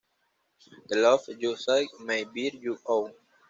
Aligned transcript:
The 0.89 0.95
love 0.95 1.25
you 1.37 1.55
save 1.55 1.89
may 1.99 2.23
be 2.23 2.49
your 2.59 2.79
own. 2.87 3.13